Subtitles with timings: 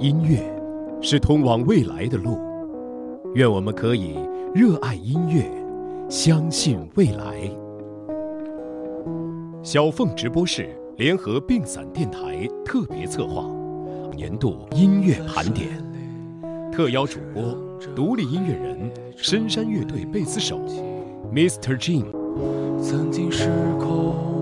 [0.00, 0.40] 音乐
[1.00, 2.36] 是通往未来的路，
[3.34, 4.18] 愿我们可以
[4.52, 5.48] 热爱音乐，
[6.10, 7.48] 相信未来。
[9.62, 13.48] 小凤直播室联合并散电台特别策划
[14.16, 15.68] 年度音乐盘点，
[16.72, 17.56] 特邀主播
[17.94, 20.58] 独立音乐人深山乐队贝斯手
[21.32, 21.78] Mr.
[21.78, 22.04] Jin。
[22.82, 23.48] 曾经失
[23.78, 24.33] 控。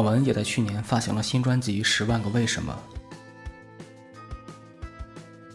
[0.00, 2.72] 网文也在去年发行了新专辑《十万个为什么》。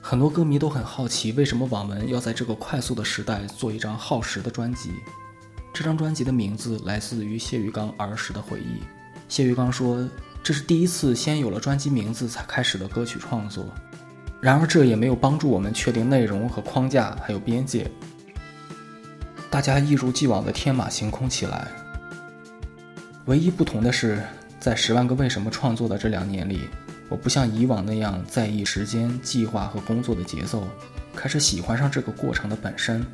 [0.02, 4.92] 很多歌迷都很好奇，为什么网文要在这个快速的时代做一张耗时的专辑？
[5.74, 8.84] 这张专辑的名字来自于谢玉刚儿时的回忆。
[9.30, 10.08] 谢玉刚说
[10.44, 13.66] ：“这是第一次先有了专辑名字才开始的歌曲创作。”
[14.42, 17.90] 然而，这也没有帮助我们确定内容和框架，还有边界。
[19.50, 21.72] 大家一如既往的天马行空起来。
[23.26, 24.22] 唯一不同的是，
[24.60, 26.68] 在《十万个为什么》创作的这两年里，
[27.08, 30.68] 我不像以往那样在意时间、计划和工作的节奏，
[31.16, 33.06] 开始喜欢上这个过程的本身。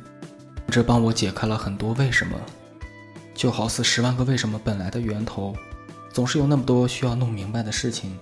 [0.68, 2.36] 这帮我解开了很多为什么，
[3.34, 5.54] 就好似《十万个为什么》本来的源头，
[6.12, 8.18] 总是有那么多需要弄明白的事情，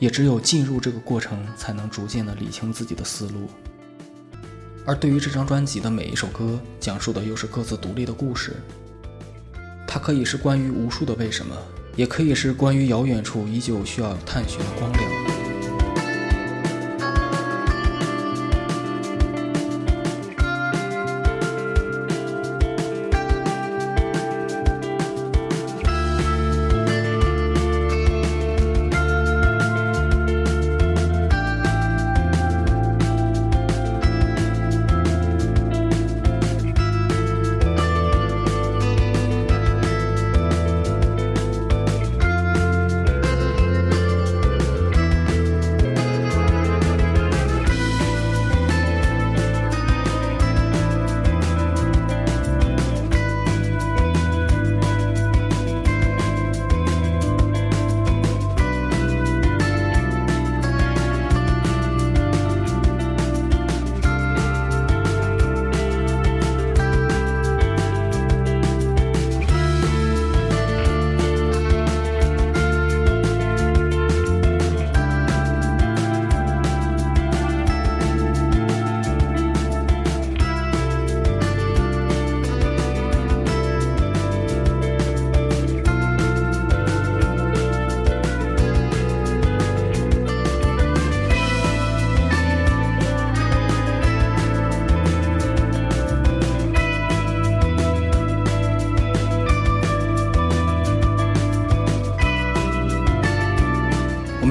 [0.00, 3.48] 也只有进入这个过程，才能逐渐的理清自己的思路。
[4.84, 8.56] 而对于这张专辑的每一首歌，讲述的又是各自独立的故事。
[9.94, 11.54] 它可以是关于无数的为什么，
[11.96, 15.21] 也可以是关于遥远处依旧需要探寻的光亮。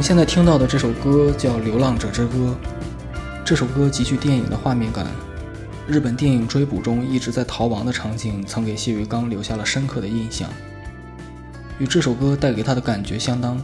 [0.01, 2.57] 现在听到的这首歌叫《流浪者之歌》，
[3.45, 5.05] 这首歌极具电影的画面感。
[5.87, 10.49] 日本电影《追捕》中一直在逃亡的场景，曾给谢玉刚留下了深刻的印象，
[11.77, 13.61] 与这首歌带给他的感觉相当。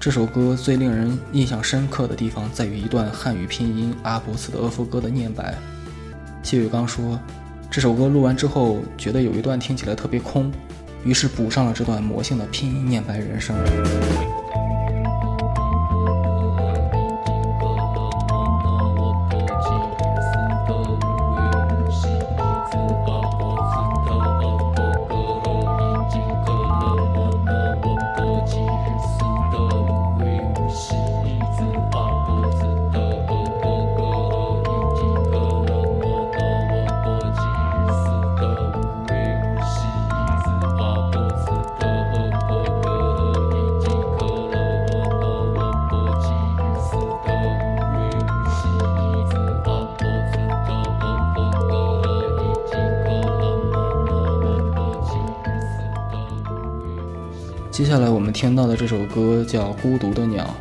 [0.00, 5.54] 这首歌最令人印象深刻的地方在于一段汉语拼音阿伯茨的俄夫歌的念白。
[6.42, 7.18] 谢玉刚说，
[7.70, 10.52] 这首歌录完之后，觉得有一段听起来特别空，
[11.04, 13.54] 于是补上了这段魔性的拼音念白人声。
[57.74, 60.54] 接下来我们听到的这首歌叫孤独的鸟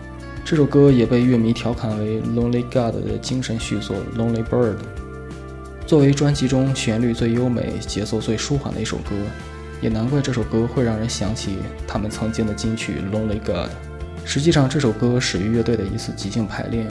[0.44, 4.78] 这首歌也被乐迷调侃为 lonely god 的精神续作 lonely bird
[5.86, 9.16] 作为专辑中旋律最优美节奏最舒缓的一首歌
[9.80, 13.70] 也难怪这首歌会让人想起他们曾经的金曲 lonely god
[14.26, 16.88] 实际上这首歌始于乐队的一次即兴排练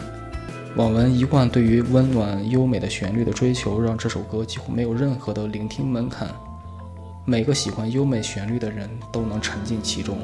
[0.77, 6.29] 网文一贯对于温暖优美的旋律的追求让这首歌几乎没有任何的聆听门槛。
[7.25, 10.19] 每个喜欢优美旋律的人都能沉浸其中。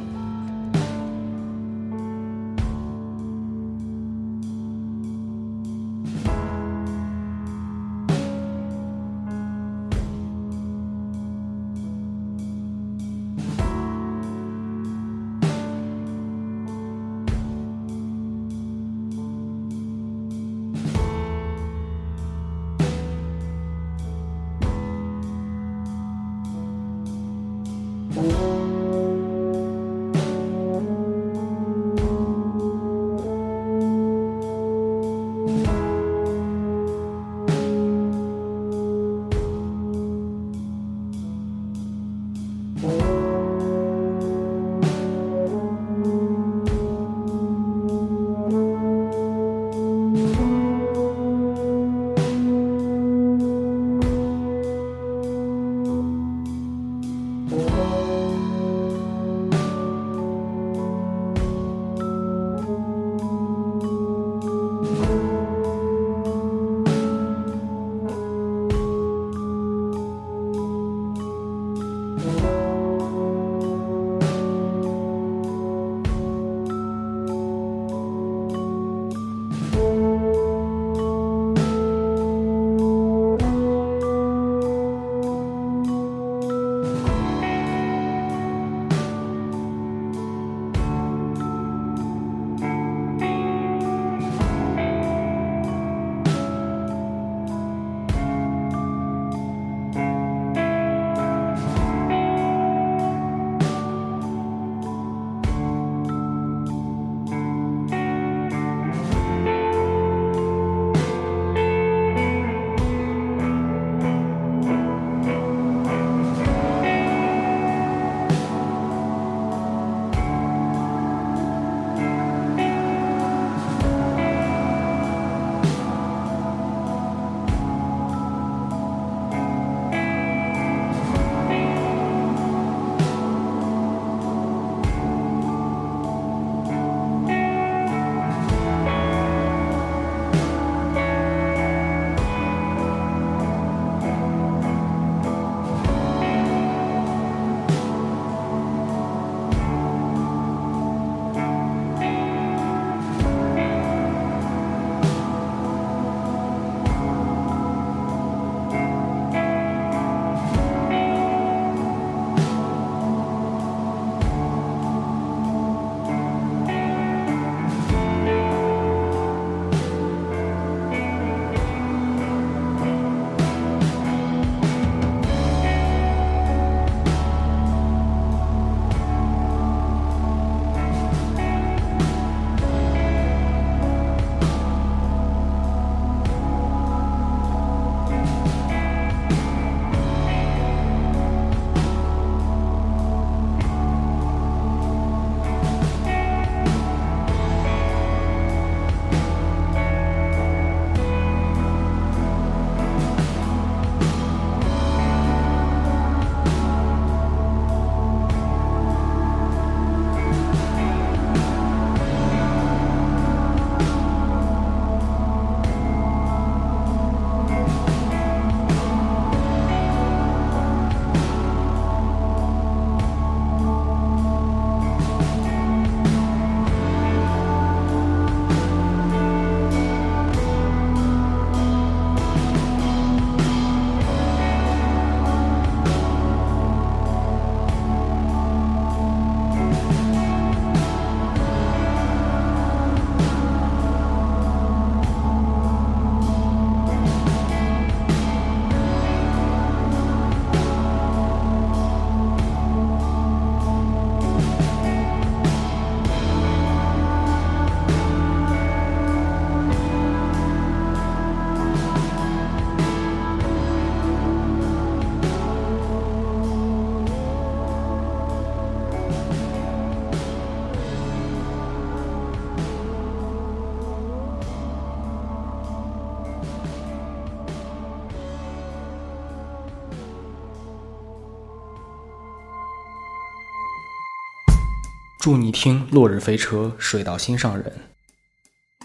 [285.28, 287.70] 祝你听《落日飞车》，水到心上人。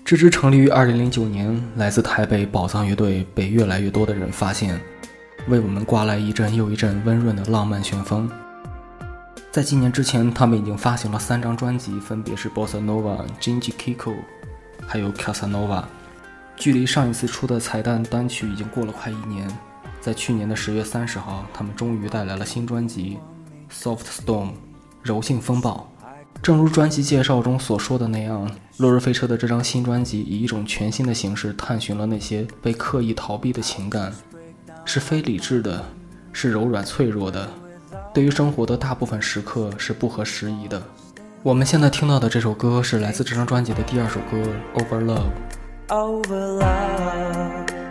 [0.03, 4.77] 这支成立于2009年，来自台北宝藏乐队被越来越多的人发现，
[5.47, 8.29] 为我们刮来一阵又一阵温润的浪漫旋风。
[9.53, 14.11] 在今年之前，他们已经发行了三张专辑，分别是《Bossa Nova》、《Gingy Kiko》，
[14.85, 15.79] 还有《Casanova》。
[16.57, 19.49] 距离上一次出的彩蛋单曲已经过了快一年，
[20.01, 23.17] 在去年的十月三十号，他们终于带来了新专辑
[23.73, 24.47] 《Soft Storm》，
[25.01, 25.89] 柔性风暴。
[26.43, 34.13] 正如专辑介绍中所说的那样，落日飞车的这张新专辑以一种全新的形式探寻了那些被刻意逃避的情感，
[34.83, 35.85] 是非理智的，
[36.33, 37.49] 是柔软脆弱的，
[38.13, 40.83] 对于生活的大部分时刻是不合时宜的。
[41.43, 44.37] 我们现在听到的这首歌是来自这张专辑的第二首歌
[44.83, 45.31] 《Over Love》。
[45.87, 47.82] over love.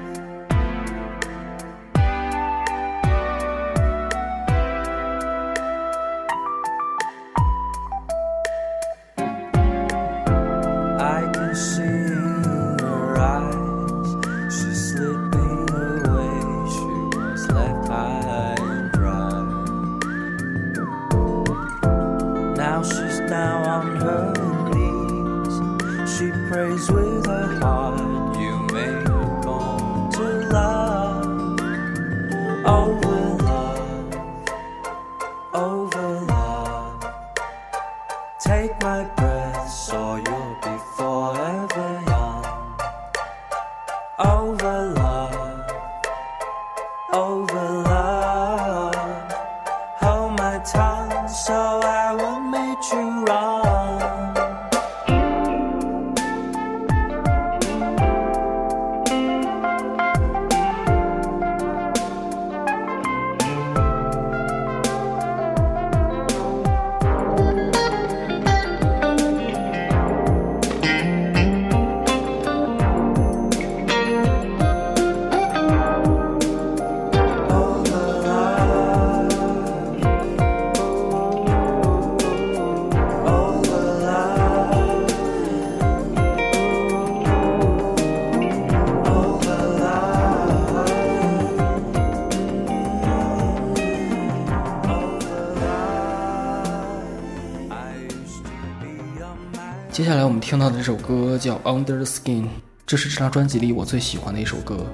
[100.62, 102.42] 到的这首歌叫《Under the Skin》，
[102.86, 104.86] 这是这张专辑里我最喜欢的一首歌。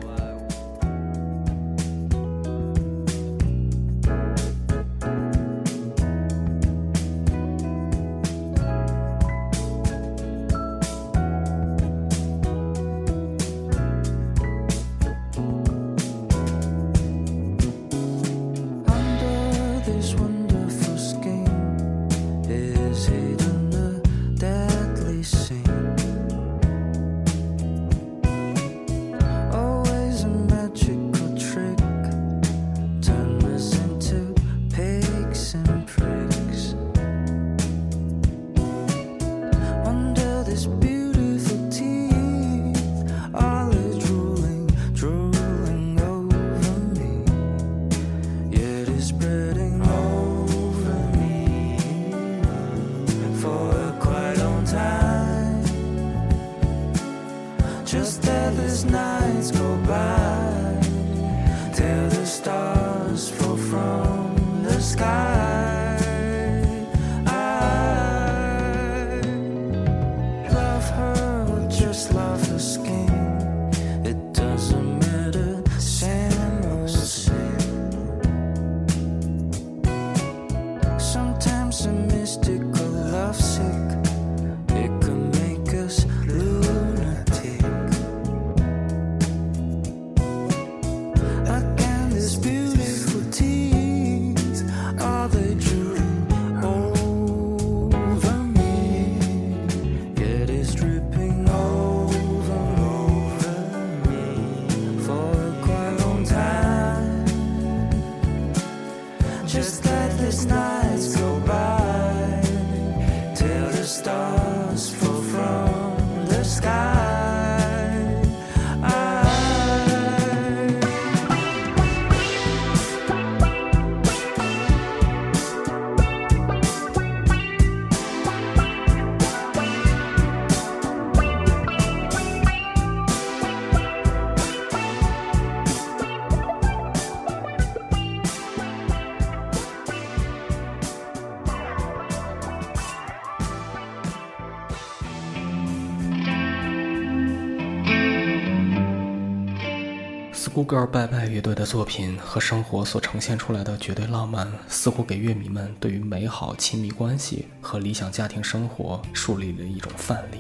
[150.59, 160.39] Schoolgirl 拜拜乐队的作品和生活所呈现出来的绝对浪漫，似乎给乐迷们对于美好亲密关系和理想家庭生活树立了一种范例。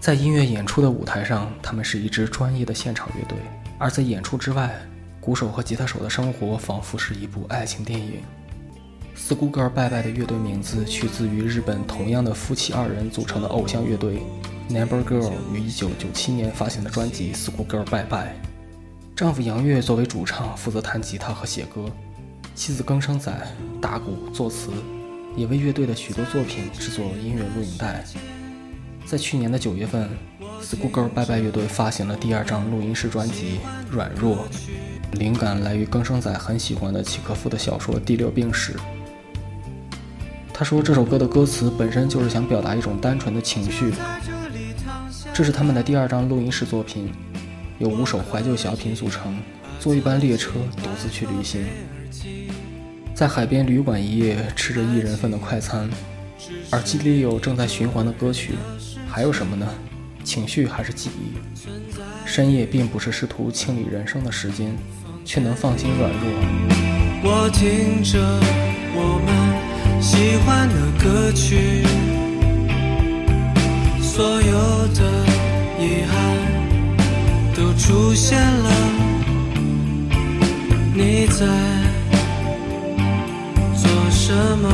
[0.00, 3.38] 在音乐演出的舞台上，他们是一支专业的现场乐队；
[3.78, 4.84] 而在演出之外，
[5.20, 8.14] 鼓手和吉他手的生活仿佛是一部爱情电影。
[9.16, 14.22] Schoolgirl 拜拜的乐队名字取自于日本同样的夫妻二人组成的偶像乐队。
[14.68, 18.18] Number Girl 于1997年发行的专辑《School Girl Bye Bye》，
[19.14, 21.84] 丈夫杨岳作为主唱负责弹吉他和写歌，
[22.54, 23.30] 妻子更生仔
[23.80, 24.70] 打鼓作词，
[25.36, 28.02] 也为乐队的许多作品制作音乐录影带。
[29.06, 30.08] 在去年的九月份
[30.62, 33.60] ，School Girl Bye Bye 乐队发行了第二张录音室专辑
[33.94, 34.48] 《软弱》，
[35.18, 38.72] 灵感来于更生仔很喜欢的契诃夫的小说《第六病史》。
[40.56, 43.92] 他说这首歌的歌词本身就是想表达一种单纯的情绪。
[45.32, 47.12] 这是他们的第二张录音室作品，
[47.80, 49.36] 由五首怀旧小品组成。
[49.80, 51.66] 坐一班列车，独自去旅行，
[53.14, 55.90] 在海边旅馆一夜，吃着一人份的快餐。
[56.70, 58.52] 耳机里有正在循环的歌曲，
[59.08, 59.68] 还有什么呢？
[60.22, 61.34] 情绪还是记忆？
[62.24, 64.72] 深夜并不是试图清理人生的时间，
[65.24, 66.20] 却能放心软弱。
[67.24, 68.20] 我听着
[68.94, 69.43] 我们
[70.04, 71.82] 喜欢的歌曲。
[74.02, 75.00] 所有的
[75.80, 76.14] 遗憾
[77.56, 78.70] 都出现了，
[80.94, 81.46] 你在
[83.74, 84.68] 做什么？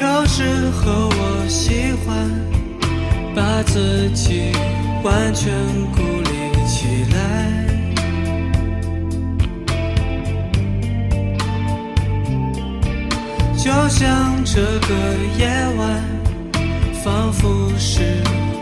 [0.00, 0.42] 有时
[0.72, 2.08] 候我喜欢
[3.34, 4.52] 把自己
[5.04, 5.52] 完全
[5.92, 6.35] 孤立
[13.66, 14.94] 就像这个
[15.38, 16.16] 夜晚。
[17.06, 18.02] 仿佛是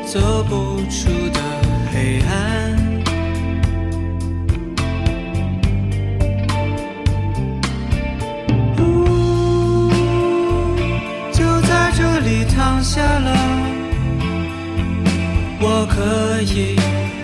[0.05, 1.41] 走不出的
[1.91, 2.77] 黑暗，
[11.33, 13.35] 就在这里躺下了。
[15.59, 16.77] 我可以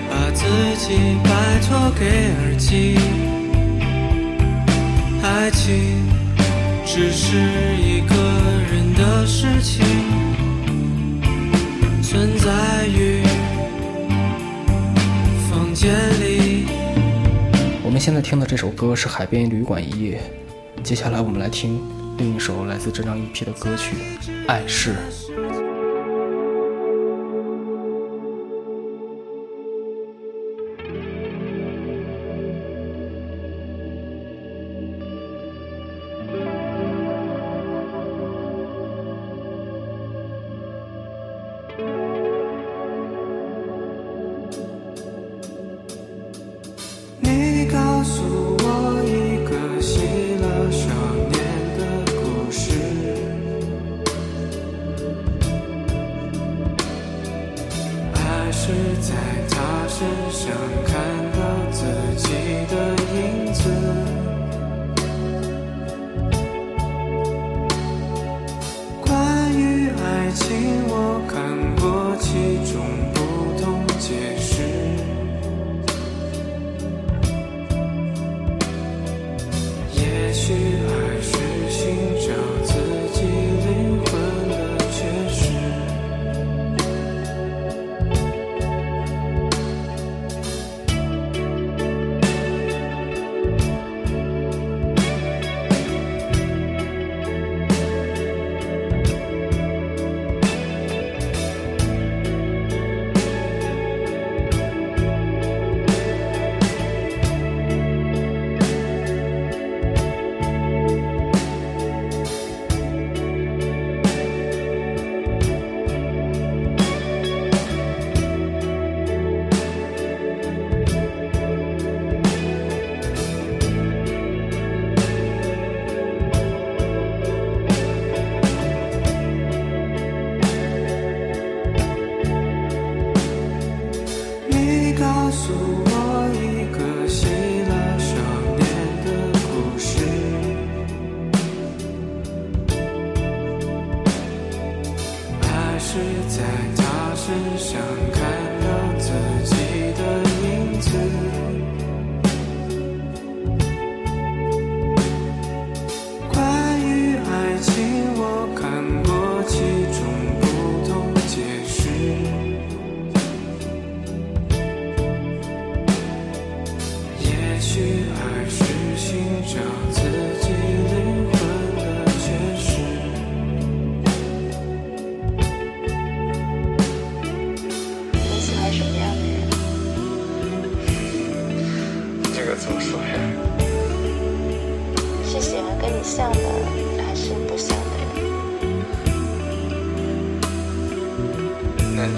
[0.08, 0.46] 把自
[0.78, 1.28] 己拜
[1.68, 2.96] 托给耳机，
[18.10, 20.20] 现在听的这首歌是《海边旅馆一夜》，
[20.82, 21.80] 接下来我们来听
[22.18, 23.94] 另一首来自这张 EP 的歌曲
[24.48, 24.94] 《爱是》。
[59.10, 59.16] 在
[59.50, 60.52] 他身上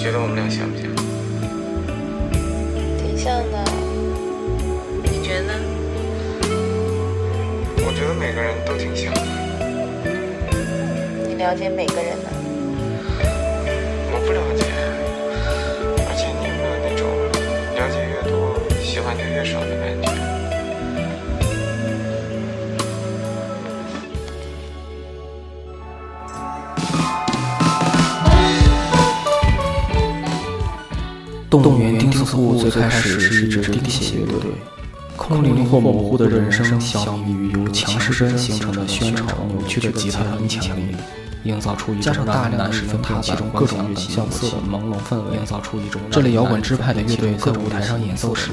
[0.02, 0.90] 觉得我们俩像不像？
[2.98, 3.64] 挺像的，
[5.04, 5.54] 你觉得？
[7.86, 9.20] 我觉得每个人都挺像的。
[11.28, 12.24] 你了解每个人吗？
[14.10, 14.64] 我不了解，
[32.36, 34.50] 物园钉子户最开始是一支钉鞋乐队，
[35.16, 40.96] 空灵或模糊的人声相比于由强势针形成的宣传扭曲的吉他音强力，
[41.44, 48.52] 营造出一种让大量十分辨其中各种乐器效果的朦胧氛围，营造出一种这类摇滚支派的乐队在舞台上演奏时，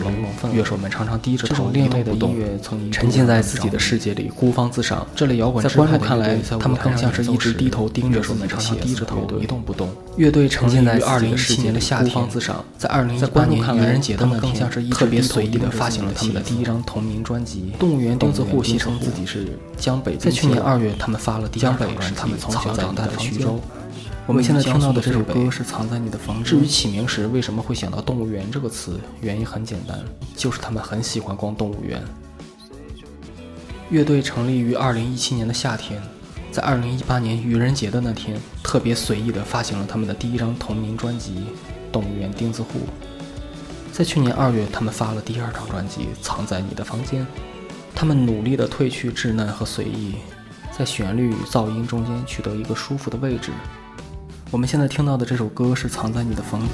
[0.54, 5.06] 乐手们常常低着头，另类的音乐曾沉浸在自己的世界里，孤芳自赏。
[5.16, 9.90] 这类摇滚在观众看来，他们更像是一直低头盯着自己的写低着头一动不动。
[10.18, 12.64] 乐队沉浸在二零一七年的夏天，孤芳自赏。
[12.78, 17.72] 在二零一八年愚人节的那天，特别随意的发行了他们的第一张同名专辑。
[17.80, 22.26] 动物园钉子户戏称自己是江北，在去年二月，他们发了第二张专辑，他
[22.80, 23.60] 长大的徐州。
[24.26, 26.46] 我们现在听到的这首歌是《藏在你的房间》。
[26.48, 30.00] 至于起名时为什么会想到“动物园”这个词，原因很简单，
[30.36, 32.02] 就是他们很喜欢逛动物园。
[33.90, 36.00] 乐队成立于二零一七年的夏天，
[36.52, 41.32] 在二零一八年愚人节的那天，特别随意地发行了他们的第一张同名专辑
[41.92, 42.80] 《动物园钉子户》。
[43.92, 47.24] 在去年二月，他们发了第二张专辑《藏在你的房间》。
[47.96, 50.14] 他们努力地褪去稚嫩和随意，
[50.80, 53.52] 在旋律与噪音中间取得一个舒服的位置。
[54.50, 56.70] 我们现在听到的这首歌是《藏在你的房间》。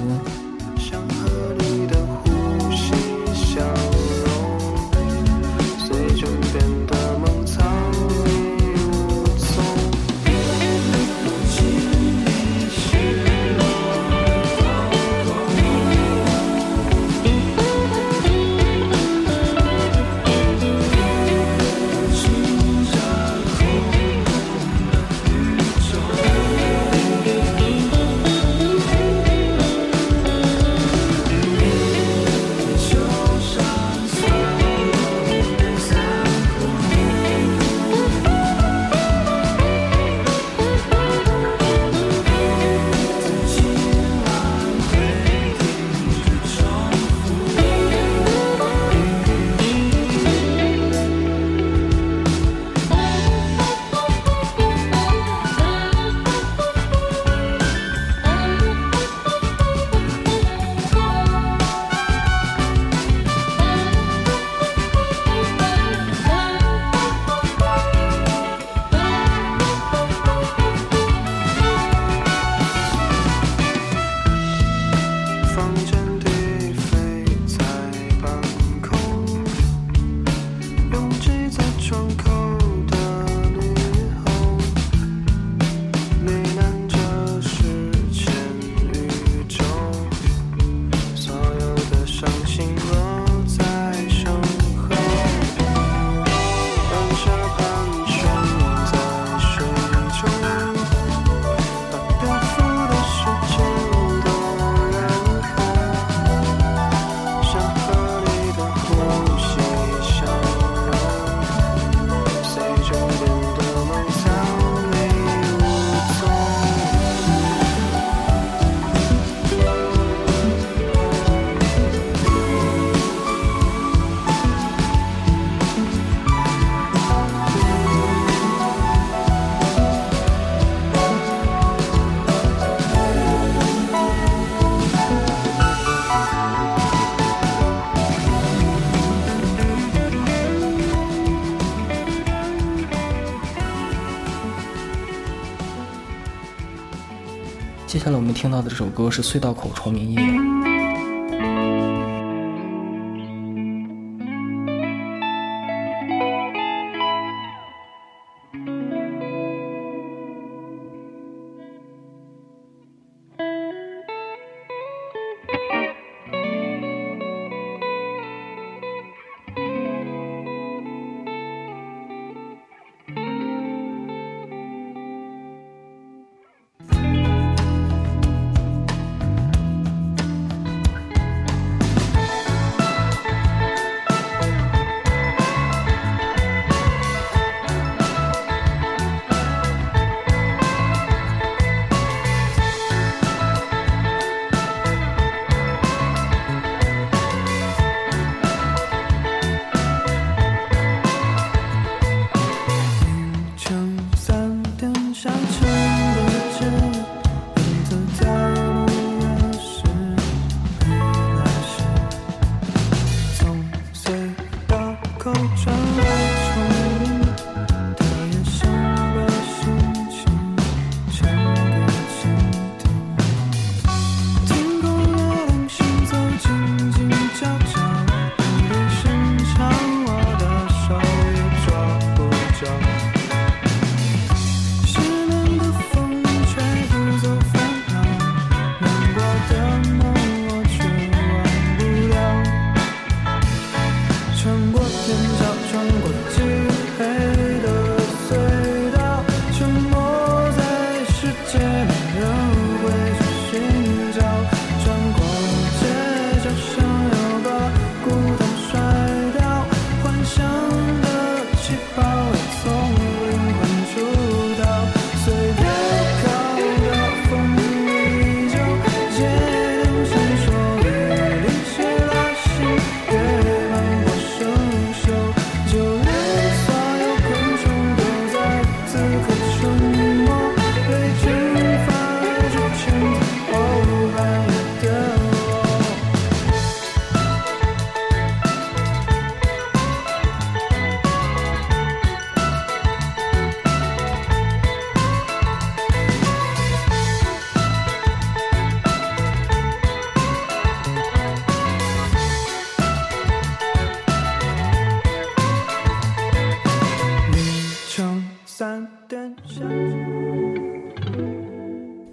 [148.46, 150.20] 听到的这首歌是《隧道口虫鸣夜》。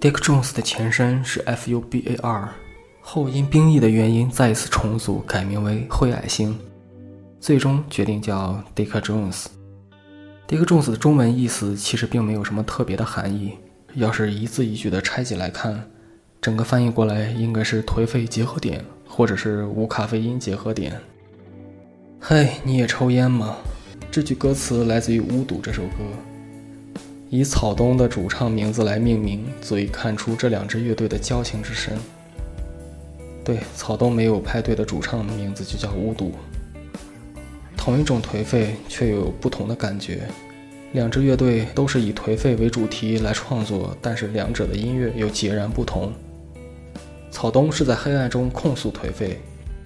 [0.04, 2.50] Dick Jones 的前身是 FUBAR，
[3.00, 6.60] 后因兵役的原因再一次重组，改名为灰矮星，
[7.39, 9.46] 最终决定叫 Dick Jones。
[10.46, 13.54] Dick Jones 的中文意思其实并没有什么特别的含义，
[13.94, 15.89] 要是一字一句的拆解来看，
[16.42, 21.00] 整个翻译过来应该是颓废结合点，或者是无咖啡因结合点。
[22.20, 23.56] 嘿，你也抽烟吗？
[24.12, 26.33] 这句歌词来自于《巫毒》这首歌。
[27.36, 31.98] 以草东的主唱名字来命名，足以看出这两支乐队的交情之深。
[33.43, 36.34] 对，草东没有派对的主唱名字就叫巫毒。
[37.76, 40.28] 同一种颓废，却有不同的感觉。
[40.91, 46.13] 两支乐队都是以颓废为主题来创作，但是两者的音乐又截然不同。
[47.32, 49.41] 草东是在黑暗中控诉颓废，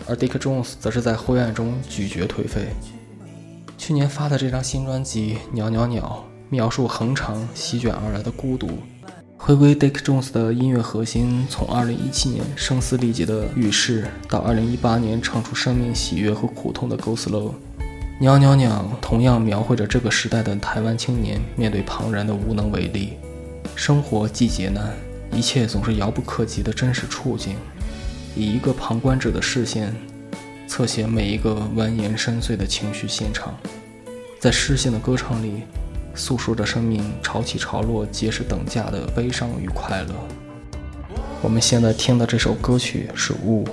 [0.06, 2.68] 而 Dick Jones 则是在灰暗中咀嚼颓废。
[3.78, 6.26] 去年发的这张新专辑《鸟鸟鸟》。
[6.50, 8.70] 描述横长席卷而来的孤独，
[9.36, 17.52] 回归 Dick Jones 的音乐核心，从2017年声嘶力竭的与世，到2018年唱出生命喜悦和苦痛的 Go Slow，
[18.22, 23.14] 鸟鸟鸟同样描绘着这个时代的台湾青年面对庞然的无能为力，
[23.76, 24.96] 生活既劫难，
[25.34, 27.58] 一切总是遥不可及的真实处境，
[28.38, 29.94] 以一个旁观者的视线，
[30.66, 33.54] 侧写每一个蜿蜒深邃的情绪现场，
[34.40, 35.64] 在诗性的歌唱里。
[36.18, 40.14] 诉说着生命潮起潮落皆是等价的悲伤与快乐。
[41.42, 43.64] 我们现在听的这首歌曲是《雾》。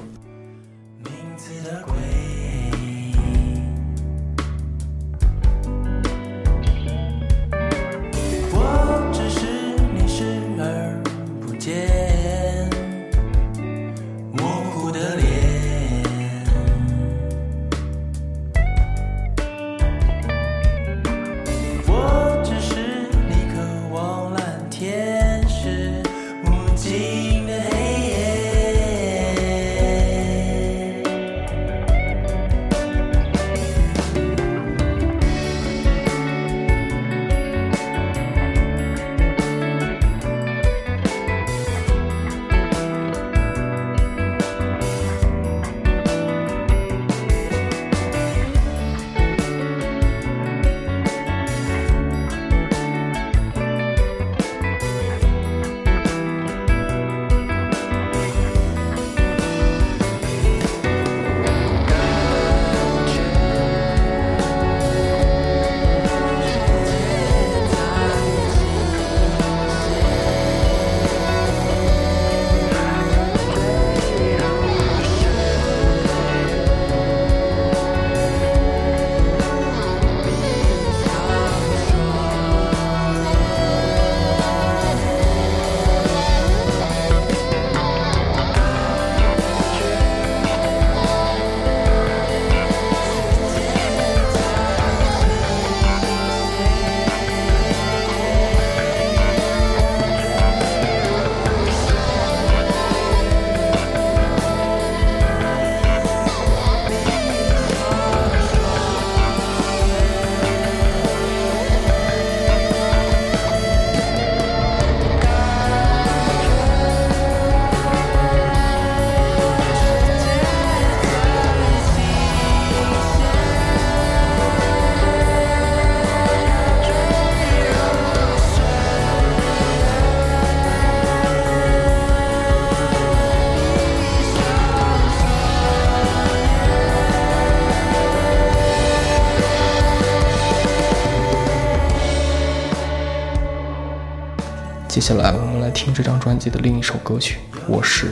[145.05, 147.37] 接下来，我们来听这张专辑的另一首歌曲
[147.69, 148.07] 《我是》。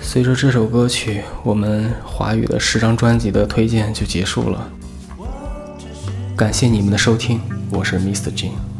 [0.00, 4.68] 随着这首歌曲，我们华语的十张专辑的推荐就结束了。
[6.36, 8.32] 感谢你们的收听，我是 Mr.
[8.36, 8.71] Jin。